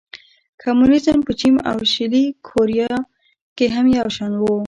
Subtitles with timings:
[0.61, 2.93] کمونېزم په چین او شلي کوریا
[3.57, 4.43] کې هم یو شان و.